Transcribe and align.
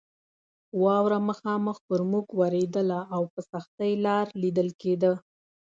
واوره 0.83 1.19
مخامخ 1.29 1.77
پر 1.87 1.99
موږ 2.11 2.25
ورېدله 2.39 2.99
او 3.15 3.21
په 3.33 3.39
سختۍ 3.51 3.93
لار 4.05 4.25
لیدل 4.41 4.69
کېده. 4.81 5.13